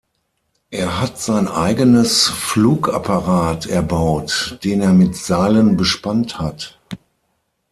Er 0.71 0.99
hat 0.99 1.19
sein 1.19 1.47
eigenes 1.47 2.27
Flugapparat 2.27 3.67
erbaut, 3.67 4.57
den 4.63 4.81
er 4.81 4.93
mit 4.93 5.15
Seilen 5.15 5.77
bespannt 5.77 6.39
hat. 6.39 6.79